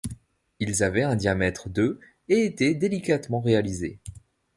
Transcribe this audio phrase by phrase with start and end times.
[0.57, 3.99] Ils avaient un diamètre de et étaient délicatement réalisés.